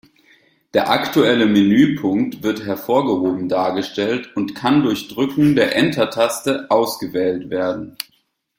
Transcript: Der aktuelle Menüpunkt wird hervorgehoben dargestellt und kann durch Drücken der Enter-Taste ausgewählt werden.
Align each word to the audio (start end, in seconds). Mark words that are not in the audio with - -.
Der 0.73 0.89
aktuelle 0.89 1.45
Menüpunkt 1.45 2.41
wird 2.41 2.65
hervorgehoben 2.65 3.47
dargestellt 3.49 4.31
und 4.35 4.55
kann 4.55 4.81
durch 4.81 5.07
Drücken 5.09 5.55
der 5.55 5.75
Enter-Taste 5.75 6.65
ausgewählt 6.71 7.51
werden. 7.51 7.97